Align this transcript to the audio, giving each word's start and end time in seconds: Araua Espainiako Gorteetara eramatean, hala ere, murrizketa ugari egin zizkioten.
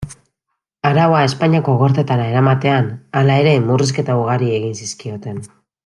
Araua 0.89 1.19
Espainiako 1.25 1.75
Gorteetara 1.83 2.25
eramatean, 2.31 2.89
hala 3.21 3.37
ere, 3.45 3.53
murrizketa 3.69 4.17
ugari 4.25 4.51
egin 4.59 4.75
zizkioten. 4.83 5.45